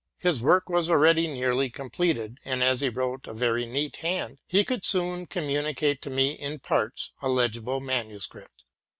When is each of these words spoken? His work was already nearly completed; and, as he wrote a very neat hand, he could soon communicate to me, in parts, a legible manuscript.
His 0.17 0.41
work 0.41 0.67
was 0.67 0.89
already 0.89 1.27
nearly 1.27 1.69
completed; 1.69 2.39
and, 2.43 2.63
as 2.63 2.81
he 2.81 2.89
wrote 2.89 3.27
a 3.27 3.35
very 3.35 3.67
neat 3.67 3.97
hand, 3.97 4.39
he 4.47 4.65
could 4.65 4.83
soon 4.83 5.27
communicate 5.27 6.01
to 6.01 6.09
me, 6.09 6.31
in 6.31 6.57
parts, 6.57 7.11
a 7.21 7.29
legible 7.29 7.79
manuscript. 7.79 8.63